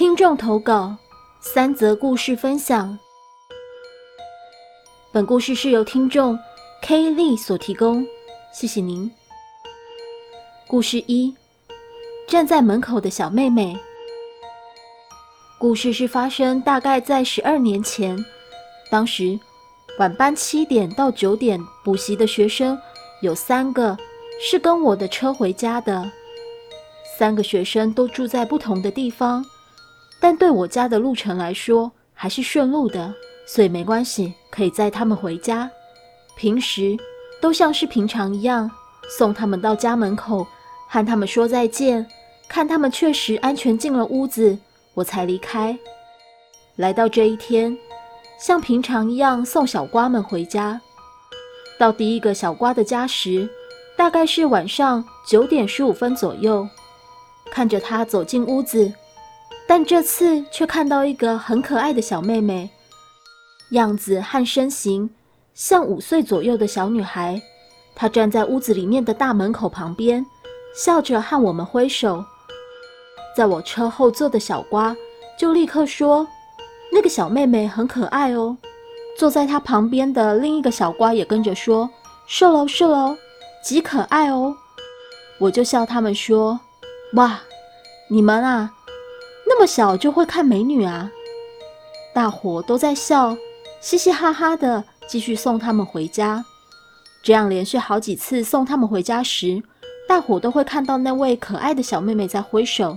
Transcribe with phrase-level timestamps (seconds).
[0.00, 0.96] 听众投稿
[1.40, 2.98] 三则故事分享。
[5.12, 6.38] 本故事是由听众
[6.80, 8.02] K 丽所提供，
[8.50, 9.12] 谢谢您。
[10.66, 11.36] 故事一：
[12.26, 13.78] 站在门口的小妹妹。
[15.58, 18.16] 故事是发生大概在十二年前，
[18.90, 19.38] 当时
[19.98, 22.80] 晚班七点到九点补习的学生
[23.20, 23.94] 有三个
[24.40, 26.10] 是跟我的车回家的，
[27.18, 29.44] 三个学生都住在不同的地方。
[30.20, 33.12] 但对我家的路程来说还是顺路的，
[33.46, 35.68] 所以没关系，可以载他们回家。
[36.36, 36.96] 平时
[37.40, 38.70] 都像是平常一样
[39.08, 40.46] 送他们到家门口，
[40.88, 42.06] 和他们说再见，
[42.48, 44.58] 看他们确实安全进了屋子，
[44.94, 45.76] 我才离开。
[46.76, 47.76] 来到这一天，
[48.38, 50.80] 像平常一样送小瓜们回家。
[51.78, 53.48] 到第一个小瓜的家时，
[53.96, 56.68] 大概是晚上九点十五分左右，
[57.50, 58.92] 看着他走进屋子。
[59.70, 62.68] 但这次却看到一个很可爱的小妹妹，
[63.70, 65.08] 样子和身形
[65.54, 67.40] 像五岁左右的小女孩。
[67.94, 70.26] 她站在屋子里面的大门口旁边，
[70.74, 72.24] 笑着和我们挥手。
[73.36, 74.96] 在我车后座的小瓜
[75.38, 76.26] 就立刻说
[76.92, 78.58] ：“那个小妹妹很可爱哦。”
[79.16, 81.88] 坐在她旁边的另一个小瓜也跟着说
[82.26, 83.16] ：“是喽是喽，
[83.62, 84.52] 极可爱哦。”
[85.38, 86.58] 我就笑他们说
[87.14, 87.38] ：“哇，
[88.08, 88.72] 你们啊！”
[89.60, 91.10] 这么小就会看美女啊！
[92.14, 93.36] 大伙都在笑，
[93.78, 96.42] 嘻嘻哈哈的继续送他们回家。
[97.22, 99.62] 这样连续好几次送他们回家时，
[100.08, 102.96] 大伙都会看到那位可爱的小妹妹在挥手。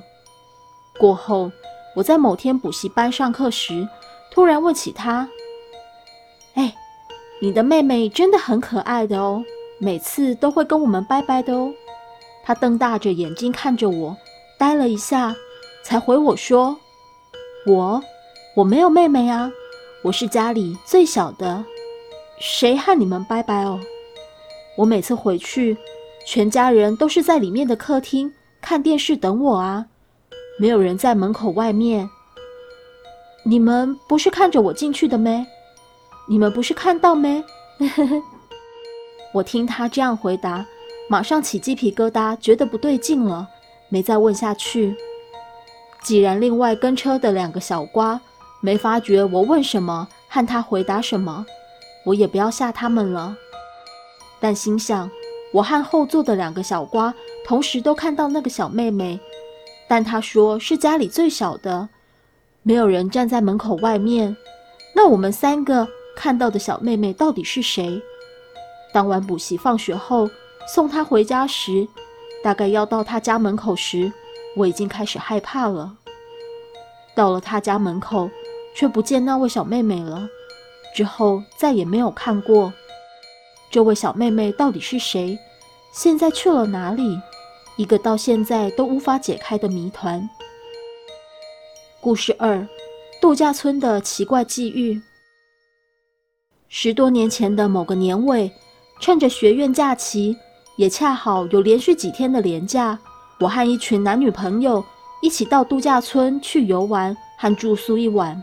[0.98, 1.52] 过后，
[1.98, 3.86] 我在某天补习班上课时，
[4.32, 5.28] 突然问起她
[6.56, 6.74] ：“哎，
[7.42, 9.44] 你的妹妹真的很可爱的哦，
[9.80, 11.74] 每次都会跟我们拜拜的哦。”
[12.42, 14.16] 她瞪大着眼睛看着我，
[14.58, 15.36] 呆了一下。
[15.84, 16.78] 才回我说
[17.68, 18.02] ：“我
[18.56, 19.52] 我没有妹妹啊，
[20.02, 21.66] 我是家里最小的，
[22.40, 23.80] 谁和你们拜拜哦？
[24.78, 25.78] 我每次回去，
[26.26, 29.88] 全家人都是在里面的客厅看电视等我啊，
[30.58, 32.10] 没有人在门口外面。
[33.44, 35.46] 你们不是看着我进去的咩？
[36.30, 37.44] 你们不是看到咩？
[39.34, 40.66] 我听他这样回答，
[41.10, 43.50] 马上起鸡皮疙瘩，觉得不对劲了，
[43.90, 44.96] 没再问下去。”
[46.04, 48.20] 既然另外跟车的两个小瓜
[48.60, 51.46] 没发觉我问什么和他回答什么，
[52.06, 53.36] 我也不要吓他们了。
[54.40, 55.10] 但心想，
[55.54, 57.14] 我和后座的两个小瓜
[57.46, 59.18] 同时都看到那个小妹妹，
[59.88, 61.88] 但他说是家里最小的，
[62.64, 64.36] 没有人站在门口外面。
[64.94, 68.02] 那我们三个看到的小妹妹到底是谁？
[68.94, 70.30] 当晚补习放学后
[70.68, 71.88] 送她回家时，
[72.44, 74.12] 大概要到她家门口时。
[74.56, 75.98] 我已经开始害怕了。
[77.16, 78.30] 到了他家门口，
[78.76, 80.28] 却不见那位小妹妹了。
[80.96, 82.72] 之后再也没有看过
[83.72, 85.38] 这位小妹妹到底是谁，
[85.92, 87.20] 现在去了哪里？
[87.76, 90.30] 一个到现在都无法解开的谜团。
[92.00, 92.68] 故事二：
[93.20, 95.02] 度假村的奇怪际遇。
[96.68, 98.52] 十多年前的某个年尾，
[99.00, 100.38] 趁着学院假期，
[100.76, 103.00] 也恰好有连续几天的连假。
[103.40, 104.84] 我和一群男女朋友
[105.22, 108.42] 一起到度假村去游玩和住宿一晚。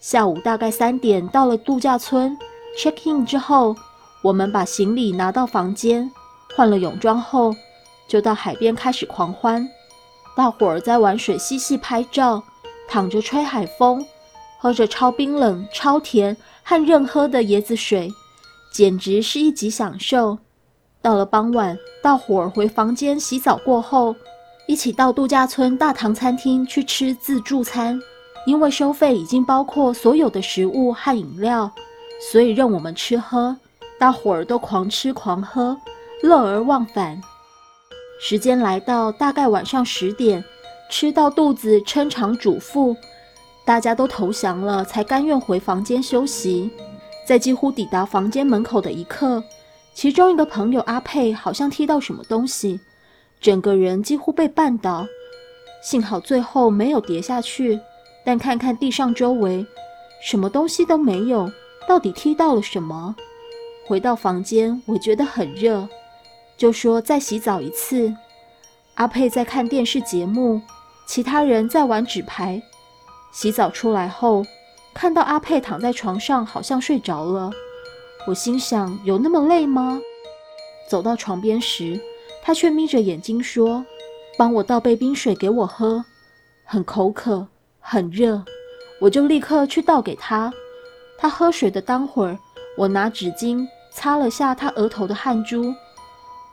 [0.00, 2.36] 下午大概三点到了度假村
[2.78, 3.74] ，check in 之后，
[4.22, 6.10] 我们把行李拿到房间，
[6.54, 7.54] 换了泳装后，
[8.06, 9.66] 就到海边开始狂欢。
[10.36, 12.42] 大伙儿在玩水嬉戏拍照，
[12.88, 14.04] 躺着吹海风，
[14.58, 18.12] 喝着超冰冷、超甜和任喝的椰子水，
[18.72, 20.38] 简直是一级享受。
[21.04, 24.16] 到了傍晚，大伙儿回房间洗澡过后，
[24.66, 28.00] 一起到度假村大堂餐厅去吃自助餐。
[28.46, 31.70] 因为收费已经包括所有的食物和饮料，
[32.32, 33.54] 所以任我们吃喝。
[33.98, 35.76] 大伙儿都狂吃狂喝，
[36.22, 37.20] 乐而忘返。
[38.18, 40.42] 时间来到大概晚上十点，
[40.90, 42.96] 吃到肚子撑肠煮腹，
[43.66, 46.70] 大家都投降了，才甘愿回房间休息。
[47.26, 49.44] 在几乎抵达房间门口的一刻。
[49.94, 52.80] 其中一个朋友阿佩好像踢到什么东西，
[53.40, 55.06] 整个人几乎被绊倒，
[55.82, 57.80] 幸好最后没有跌下去。
[58.26, 59.64] 但看看地上周围，
[60.20, 61.50] 什么东西都没有，
[61.86, 63.14] 到底踢到了什么？
[63.86, 65.86] 回到房间，我觉得很热，
[66.56, 68.12] 就说再洗澡一次。
[68.94, 70.60] 阿佩在看电视节目，
[71.06, 72.62] 其他人在玩纸牌。
[73.30, 74.44] 洗澡出来后，
[74.94, 77.50] 看到阿佩躺在床上，好像睡着了。
[78.26, 80.00] 我心想：有那么累吗？
[80.88, 82.00] 走到床边时，
[82.42, 83.84] 他却眯着眼睛说
[84.38, 86.02] ：“帮我倒杯冰水给我喝，
[86.64, 87.46] 很口渴，
[87.80, 88.42] 很热，
[88.98, 90.50] 我就立刻去倒给他。
[91.18, 92.38] 他喝水的当会儿，
[92.78, 95.74] 我拿纸巾擦了下他额头的汗珠，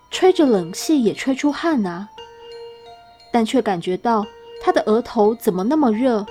[0.09, 2.09] 吹着冷气也吹出汗啊，
[3.31, 4.25] 但却感觉到
[4.61, 6.25] 他的额头怎么那么热？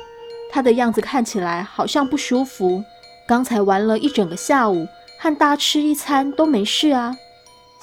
[0.52, 2.84] 他的样子看起来好像不舒服。
[3.26, 4.86] 刚才玩了一整个下午，
[5.22, 7.14] 和大吃一餐都没事啊，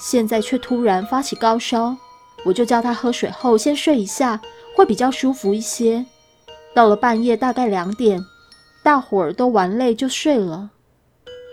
[0.00, 1.96] 现在却突然发起高烧。
[2.44, 4.40] 我就叫他喝水后先睡一下，
[4.76, 6.04] 会比较舒服一些。
[6.74, 8.20] 到了半夜大概两点，
[8.82, 10.70] 大伙儿都玩累就睡了，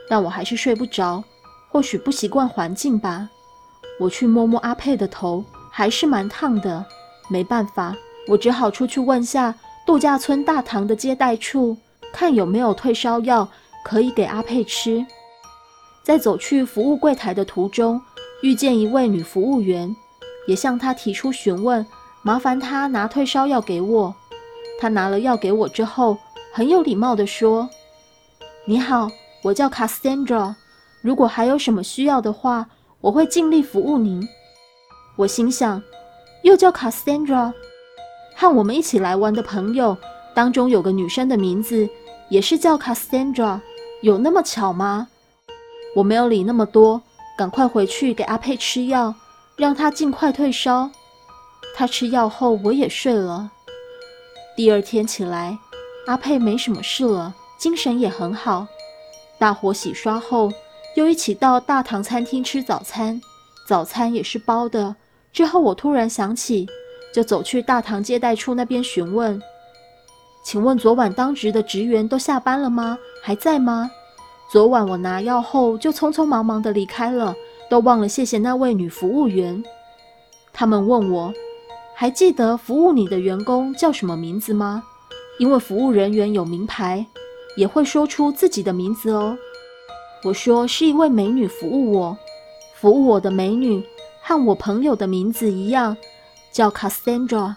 [0.10, 1.24] 但我还是睡不着，
[1.70, 3.30] 或许不习惯环境吧。
[4.00, 6.84] 我去摸摸阿佩的头，还是蛮烫的。
[7.30, 7.96] 没办法，
[8.28, 9.54] 我只好出去问下
[9.86, 11.78] 度假村大堂的接待处，
[12.12, 13.48] 看有没有退烧药
[13.84, 15.06] 可以给阿佩吃。
[16.06, 18.00] 在走去服务柜台的途中，
[18.44, 19.94] 遇见一位女服务员。
[20.48, 21.84] 也向她提出询问，
[22.22, 24.14] 麻烦她拿退烧药给我。
[24.80, 26.16] 她拿了药给我之后，
[26.54, 27.68] 很有礼貌地说
[28.66, 29.10] ：“你好，
[29.42, 30.54] 我叫 Cassandra。
[31.02, 32.68] 如果还有什么需要的话，
[33.02, 34.28] 我会尽力服务您。”
[35.18, 35.82] 我心想，
[36.44, 37.52] 又叫 Cassandra，，
[38.36, 39.98] 和我们一起来玩的朋友
[40.36, 41.90] 当中有个女生的名字
[42.30, 43.60] 也是叫 Cassandra，，
[44.04, 45.08] 有那么巧吗？
[45.96, 47.02] 我没有理那么多，
[47.38, 49.16] 赶快回去给阿佩吃药。
[49.58, 50.92] 让他尽快退烧。
[51.78, 53.50] 他吃药后，我也睡了。
[54.58, 55.58] 第二天起来，
[56.08, 58.68] 阿佩没什么事了，精神也很好。
[59.40, 60.52] 大伙洗刷后，
[60.98, 63.22] 又一起到大堂餐厅吃早餐，
[63.66, 64.98] 早餐也是包的。
[65.32, 66.68] 之后我突然想起，
[67.14, 69.42] 就走去大堂接待处那边询问
[70.44, 72.98] ：“请问昨晚当值的职员都下班了吗？
[73.24, 73.90] 还在吗？”
[74.50, 77.36] 昨晚我拿药后就匆匆忙忙地离开了。
[77.68, 79.64] 都忘了谢谢那位女服务员。
[80.54, 81.34] 他们问我，
[81.96, 84.84] 还记得服务你的员工叫什么名字吗？
[85.40, 87.04] 因为服务人员有名牌，
[87.58, 89.36] 也会说出自己的名字哦。
[90.24, 92.18] 我说是一位美女服务我，
[92.76, 93.84] 服务我的美女
[94.22, 95.98] 和我朋友的名字一样，
[96.54, 97.56] 叫 Cassandra。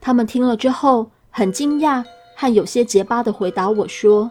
[0.00, 2.02] 他们听了之后很惊讶，
[2.34, 4.30] 和有些结巴的回答我说：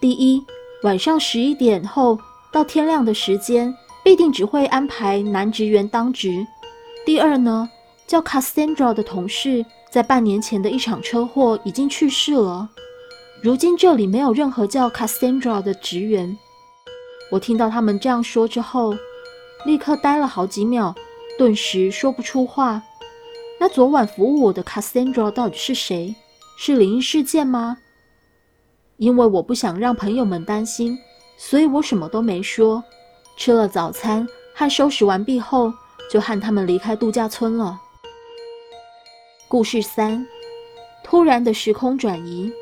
[0.00, 0.44] 第一，
[0.82, 2.18] 晚上十一点后。
[2.52, 3.72] 到天亮的时间，
[4.02, 6.44] 必定只会安排男职员当值。
[7.06, 7.70] 第二呢，
[8.08, 12.68] 叫 Cassandra 的同事，在半年前的一场车祸已经去世了。
[13.40, 16.36] 如今这里没有任何叫 Cassandra 的职员。
[17.30, 18.96] 我听到他们这样说之后，
[19.64, 20.92] 立刻呆了好几秒，
[21.38, 22.82] 顿时说不出话。
[23.60, 26.16] 那昨晚服务我的 Cassandra 到底是谁？
[26.58, 27.76] 是灵异事件吗？
[29.00, 30.96] 因为我不想让朋友们担心。
[31.38, 32.84] 所以我什么都没说，
[33.34, 35.72] 吃了早餐和收拾完毕后，
[36.10, 37.80] 就和他们离开度假村了。
[39.48, 40.26] 故事三：
[41.02, 42.52] 突然的时空转移。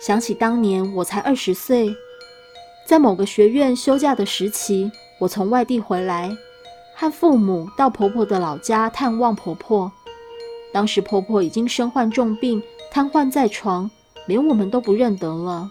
[0.00, 1.94] 想起当年我才二十岁，
[2.86, 6.34] 在某个学院休假的时期，我从外地回来，
[6.96, 9.92] 和父母到婆婆的老家探望婆婆。
[10.72, 13.90] 当时婆婆已经身患重病，瘫痪在床，
[14.26, 15.70] 连我们都不认得了。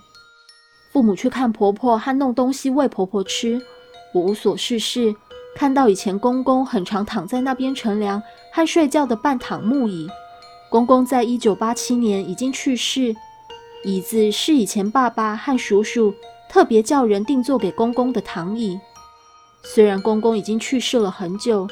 [0.92, 3.62] 父母去看婆婆和弄东西喂婆婆吃，
[4.14, 5.16] 我无所事事，
[5.56, 8.22] 看到以前公公很常躺在那边乘凉
[8.52, 10.08] 和睡觉的半躺木椅。
[10.70, 13.16] 公公在一九八七年已经去世，
[13.84, 16.14] 椅子是以前爸爸和叔叔
[16.50, 18.80] 特别叫人定做给公公的躺椅。
[19.64, 21.68] 虽然公公已经去世了很久，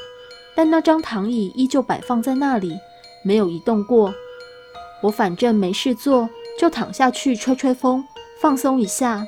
[0.56, 2.76] 但那张躺椅依旧摆放在那里，
[3.24, 4.14] 没有移动过。
[5.02, 6.30] 我反正没事做，
[6.60, 8.04] 就躺下去吹吹风。
[8.42, 9.28] 放松一下，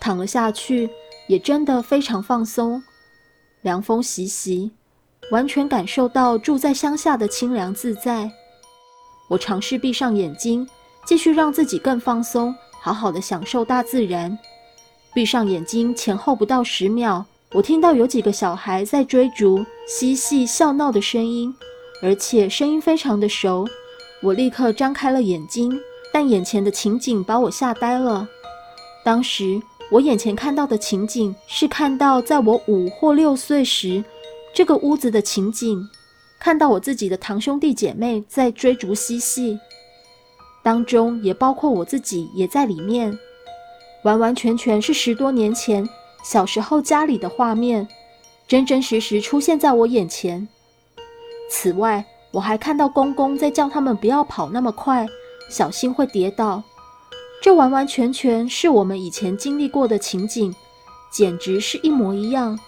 [0.00, 0.88] 躺了下去，
[1.26, 2.82] 也真的非常放松。
[3.60, 4.70] 凉风习习，
[5.30, 8.30] 完全感受到住在乡下的清凉自在。
[9.28, 10.66] 我尝试闭上眼睛，
[11.06, 14.38] 继续让自己更放松，好好的享受大自然。
[15.14, 21.54] 闭上眼睛前后不到十秒，我听到有几个小孩在追逐、嬉戏、笑闹的声音，
[22.02, 23.66] 而且声音非常的熟。
[24.22, 25.78] 我立刻张开了眼睛，
[26.14, 28.28] 但眼前的情景把我吓呆了。
[29.04, 34.04] 当时我眼前看到的情景是看到在我五或六岁时，
[34.54, 35.88] 这个屋子的情景，
[36.38, 39.58] 看到我自己的堂兄弟姐妹在追逐嬉戏，
[40.62, 43.18] 当中也包括我自己也在里面，
[44.04, 45.88] 完完全全是十多年前
[46.22, 47.88] 小时候家里的画面，
[48.46, 50.46] 真真实实出现在我眼前。
[51.50, 55.04] 此外，我还看到公公在叫他们不要跑那么快，
[55.48, 56.62] 小心会跌倒。
[57.42, 60.54] 这完完全全是我们以前经历过的情景，
[61.12, 62.58] 简直是一模一样。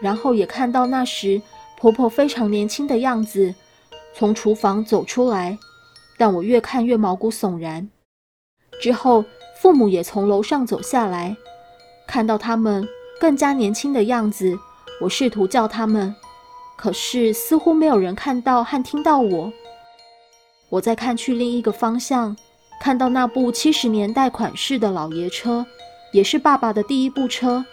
[0.00, 1.42] 然后也看到那时
[1.78, 3.54] 婆婆非常年轻的样子，
[4.14, 5.58] 从厨房走出来，
[6.16, 7.90] 但我越看越毛骨悚然。
[8.80, 9.24] 之后，
[9.60, 11.36] 父母也从楼上走下来，
[12.06, 12.88] 看到他们
[13.20, 14.58] 更加年轻的样子，
[15.02, 16.14] 我试图叫他们，
[16.78, 19.52] 可是似乎没有人看到和听到我。
[20.70, 22.36] 我再看去另一个方向，
[22.80, 25.66] 看到那部七十年代款式的老爷车，
[26.12, 27.64] 也是爸爸的第一部车，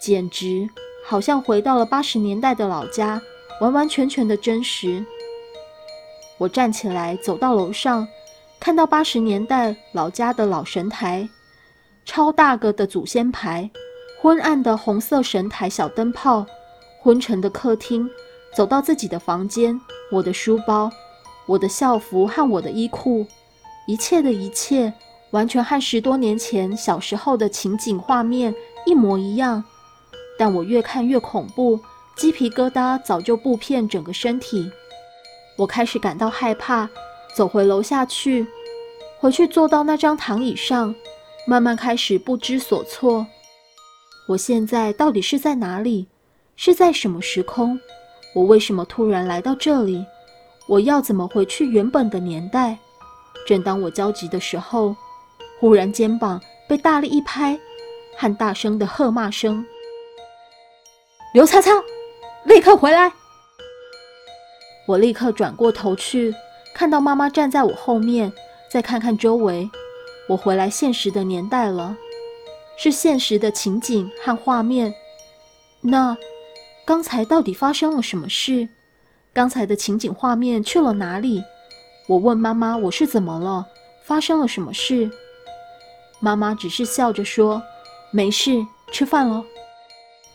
[0.00, 0.68] 简直
[1.06, 3.22] 好像回到了八十年代的老家，
[3.60, 5.04] 完完全全的真实。
[6.38, 8.06] 我站起来走到楼上。
[8.58, 11.28] 看到八十年代老家的老神台，
[12.06, 13.70] 超大个的祖先牌，
[14.20, 16.44] 昏暗的红色神台小灯泡，
[17.02, 18.08] 昏沉的客厅，
[18.56, 19.78] 走到自己的房间，
[20.10, 20.90] 我的书包，
[21.46, 23.26] 我的校服和我的衣裤，
[23.86, 24.92] 一切的一切，
[25.30, 29.64] 完全和十多年前小时候的情景画面一模一样。
[30.38, 31.80] 但我越看越恐怖，
[32.14, 34.70] 鸡皮疙瘩早就布遍整个身体，
[35.56, 36.88] 我开始感到害怕。
[37.34, 38.46] 走回楼下去，
[39.20, 40.94] 回去坐到那张躺椅上，
[41.46, 43.26] 慢慢开始不知所措。
[44.28, 46.06] 我现在到底是在哪里？
[46.56, 47.78] 是在什么时空？
[48.34, 50.06] 我为什么突然来到这里？
[50.68, 52.76] 我要怎么回去原本的年代？
[53.46, 54.96] 正当我焦急的时候，
[55.60, 57.58] 忽然肩膀被大力一拍，
[58.16, 59.64] 和大声的喝骂声
[61.32, 61.70] ：“刘擦擦，
[62.44, 63.12] 立刻回来！”
[64.88, 66.34] 我立刻转过头去。
[66.74, 68.30] 看到妈妈站在我后面，
[68.70, 69.70] 再看看周围，
[70.28, 71.96] 我回来现实的年代了，
[72.76, 74.92] 是现实的情景和画面。
[75.80, 76.16] 那
[76.84, 78.68] 刚才到底发生了什么事？
[79.36, 81.44] 刚才的情景画面去了哪里？
[82.06, 83.66] 我问妈妈：“我是怎么了？
[84.02, 85.10] 发生了什么事？”
[86.20, 87.62] 妈妈只是笑着说
[88.10, 89.44] ：“没事，吃饭了。”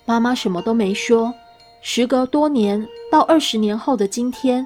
[0.06, 1.34] 妈妈什么都没说。
[1.82, 4.64] 时隔多年，到二十年后的今天。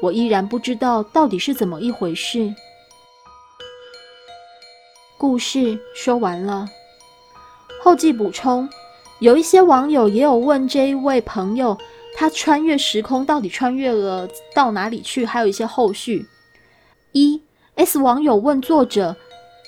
[0.00, 2.54] 我依然不知道到底是怎么一回事。
[5.18, 6.66] 故事说完了。
[7.82, 8.66] 后记补充：
[9.18, 11.76] 有一些网友也有问这一位朋友，
[12.16, 15.26] 他穿越时空到底穿越了到哪里去？
[15.26, 16.26] 还有一些后续。
[17.12, 17.42] 一
[17.74, 19.16] S 网友问作者，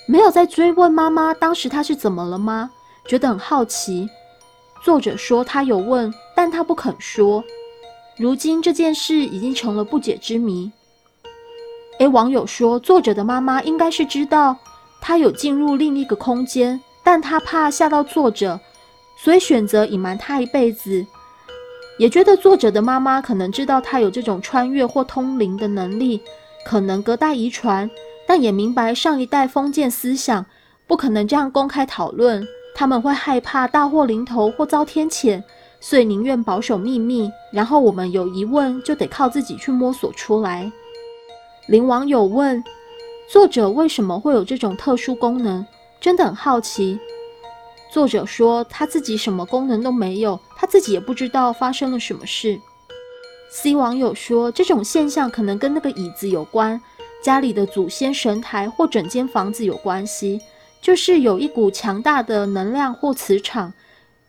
[0.07, 2.71] 没有在追问妈妈当时她是怎么了吗？
[3.05, 4.09] 觉得很好奇。
[4.83, 7.43] 作者说他有问，但他不肯说。
[8.17, 10.71] 如今这件事已经成了不解之谜。
[11.99, 14.55] A 网友说，作者的妈妈应该是知道
[15.01, 18.59] 他有进入另一个空间，但他怕吓到作者，
[19.17, 21.05] 所以选择隐瞒他一辈子。
[21.97, 26.21] 也觉得作者的妈妈可能知道他有这种穿越或通灵的能力，
[26.65, 27.89] 可能隔代遗传，
[28.27, 30.45] 但也明白上一代封建思想
[30.85, 35.41] 不可能这样公开讨论，他们会害怕大祸临头或遭天谴。
[35.79, 40.71] 所以宁愿保守秘密，然后我们有疑问就得靠自己去摸索出来。
[41.67, 42.63] 林网友问
[43.29, 45.63] 作者为什么会有这种特殊功能，
[46.01, 46.99] 真的很好奇。
[47.91, 52.59] 作者说他自己什么功能都没有，他自己也不知道发生了什么事。
[53.49, 56.79] C 网友说这种现象可能跟那个椅子有关，
[57.23, 60.41] 家里的祖先神台或整间房子有关系，
[60.81, 63.73] 就是有一股强大的能量或磁场。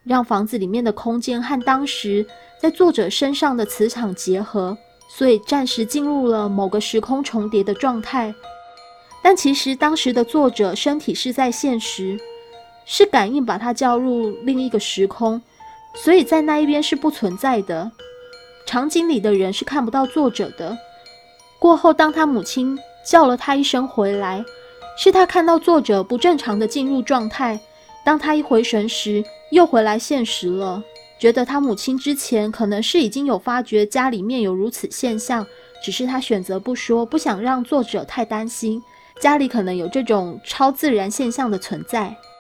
[0.05, 2.25] 让房子里面的空间和当时
[2.59, 4.75] 在作者身上的磁场结合，
[5.11, 8.35] 所以暂时进入了某个时空重叠的状态。
[9.21, 12.19] 但其实当时的作者身体是在现实，
[12.89, 15.41] 是感应把他叫入另一个时空，
[15.95, 17.93] 所以在那一边是不存在的。
[18.67, 20.77] 场景里的人是看不到作者的。
[21.59, 24.43] 过后，当他母亲叫了他一声回来，
[24.97, 27.61] 是他看到作者不正常的进入状态。
[28.05, 30.83] 当他一回神时，又回来现实了，
[31.19, 35.47] 觉得他母亲之前可能是已经有发觉家里面有如此现象，
[35.85, 38.83] 只是他选择不说，不想让作者太担心，
[39.21, 42.17] 家里可能有这种超自然现象的存在。